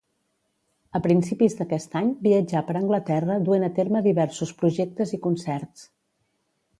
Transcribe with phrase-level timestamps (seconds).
[0.99, 5.85] A principis d'aquest any viatjà per Anglaterra duent a terme diversos projectes i concerts.